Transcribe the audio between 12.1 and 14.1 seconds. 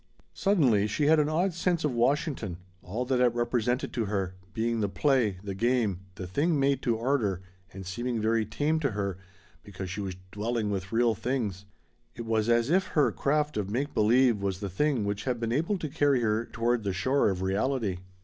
It was as if her craft of make